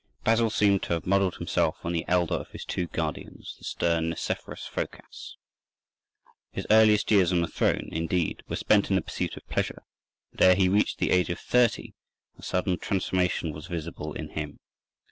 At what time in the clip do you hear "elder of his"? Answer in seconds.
2.07-2.65